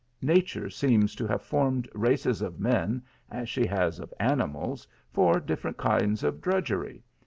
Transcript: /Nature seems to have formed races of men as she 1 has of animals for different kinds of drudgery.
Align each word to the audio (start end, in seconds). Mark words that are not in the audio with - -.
/Nature 0.23 0.67
seems 0.71 1.13
to 1.13 1.27
have 1.27 1.43
formed 1.43 1.87
races 1.93 2.41
of 2.41 2.59
men 2.59 3.03
as 3.29 3.47
she 3.47 3.65
1 3.65 3.69
has 3.69 3.99
of 3.99 4.11
animals 4.19 4.87
for 5.11 5.39
different 5.39 5.77
kinds 5.77 6.23
of 6.23 6.41
drudgery. 6.41 7.03